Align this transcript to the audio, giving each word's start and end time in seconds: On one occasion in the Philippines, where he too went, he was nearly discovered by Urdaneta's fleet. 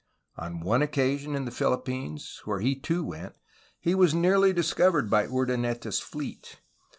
On 0.35 0.61
one 0.61 0.81
occasion 0.81 1.35
in 1.35 1.45
the 1.45 1.51
Philippines, 1.51 2.41
where 2.45 2.59
he 2.59 2.73
too 2.73 3.03
went, 3.03 3.35
he 3.79 3.93
was 3.93 4.15
nearly 4.15 4.51
discovered 4.51 5.11
by 5.11 5.27
Urdaneta's 5.27 5.99
fleet. 5.99 6.59